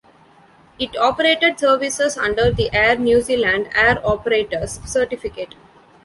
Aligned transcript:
It 0.79 0.97
operated 0.97 1.59
services 1.59 2.17
under 2.17 2.49
the 2.49 2.73
Air 2.73 2.95
New 2.97 3.21
Zealand 3.21 3.69
air 3.75 4.01
operators 4.03 4.79
certificate. 4.83 5.53